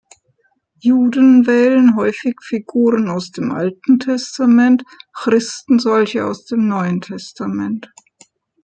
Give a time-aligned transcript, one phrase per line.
[0.79, 7.87] Juden wählen häufig Figuren aus dem Alten Testament, Christen solche aus dem Neuen Testament.